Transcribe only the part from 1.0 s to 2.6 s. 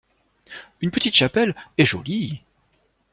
chapelle, et jolie.